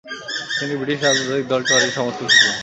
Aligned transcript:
তিনি 0.57 0.73
ব্রিটিশ 0.75 0.99
রাজনৈতিক 1.01 1.45
দল 1.51 1.61
টরি'র 1.69 1.95
সমর্থক 1.97 2.27
ছিলেন। 2.33 2.55